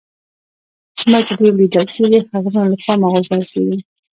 څومره 0.97 1.19
چې 1.27 1.33
ډېر 1.39 1.53
لیدل 1.59 1.85
کېږئ 1.95 2.19
هغومره 2.31 2.67
له 2.71 2.77
پامه 2.83 3.07
غورځول 3.11 3.41
کېږئ 3.51 3.77